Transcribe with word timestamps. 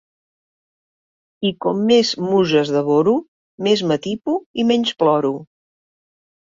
I 1.49 1.51
com 1.65 1.83
més 1.91 2.15
muses 2.29 2.73
devoro 2.79 3.15
més 3.69 3.87
m'atipo 3.93 4.41
i 4.65 4.71
menys 4.73 5.01
ploro. 5.05 5.37